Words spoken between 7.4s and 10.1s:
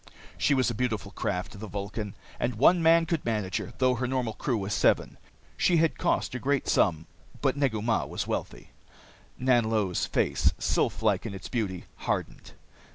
Negu Mah was wealthy. Nanlo's